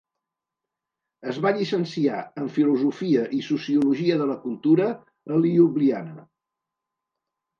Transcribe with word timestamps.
Es 1.31 1.35
va 1.45 1.49
llicenciar 1.57 2.21
en 2.43 2.47
filosofia 2.55 3.27
i 3.39 3.43
sociologia 3.49 4.17
de 4.23 4.27
la 4.31 4.37
cultura 4.47 4.87
a 5.35 5.39
Ljubljana. 5.43 6.15